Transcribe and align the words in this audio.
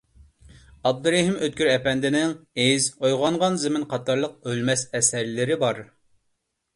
ئابدۇرېھىم 0.89 1.33
ئۆتكۈر 1.47 1.67
ئەپەندىنىڭ 1.73 2.33
«ئىز»، 2.63 2.87
«ئويغانغان 3.01 3.59
زېمىن» 3.65 3.83
قاتارلىق 3.91 4.49
ئۆلمەس 4.49 4.87
ئەسەرلىرى 5.01 5.59
بار. 5.65 5.83